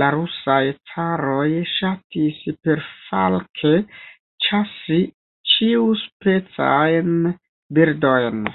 [0.00, 0.58] La rusaj
[0.90, 2.38] caroj ŝatis
[2.68, 3.74] perfalke
[4.48, 5.00] ĉasi
[5.56, 7.12] ĉiuspecajn
[7.82, 8.50] birdojn.